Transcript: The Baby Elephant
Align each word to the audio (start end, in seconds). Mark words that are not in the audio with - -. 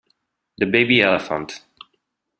The 0.57 0.65
Baby 0.65 1.03
Elephant 1.03 1.63